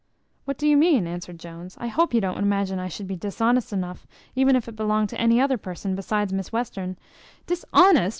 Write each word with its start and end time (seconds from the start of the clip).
"What 0.45 0.57
do 0.57 0.67
you 0.67 0.77
mean?" 0.77 1.05
answered 1.05 1.37
Jones; 1.37 1.77
"I 1.79 1.85
hope 1.85 2.11
you 2.15 2.21
don't 2.21 2.39
imagine 2.39 2.77
that 2.77 2.85
I 2.85 2.87
should 2.87 3.05
be 3.05 3.15
dishonest 3.15 3.71
enough, 3.71 4.07
even 4.35 4.55
if 4.55 4.67
it 4.67 4.75
belonged 4.75 5.09
to 5.09 5.21
any 5.21 5.39
other 5.39 5.59
person, 5.59 5.93
besides 5.93 6.33
Miss 6.33 6.51
Western" 6.51 6.97
"Dishonest!" 7.45 8.09